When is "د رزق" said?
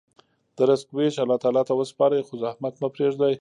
0.55-0.87